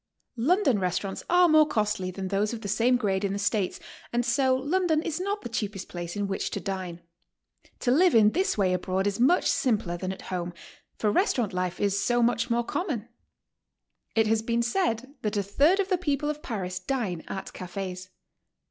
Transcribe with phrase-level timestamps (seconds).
[0.39, 3.79] London restaurants are more costly than those of the same grade in the States,
[4.11, 7.01] and so London is not the cheapest place in which to dine.
[7.81, 10.55] To live in this way abroad is much simpler than at home,
[10.97, 13.09] for restaurant life is so much ni'ore common.
[14.15, 18.09] It has been said that a third of the people of Paris dine at cafes.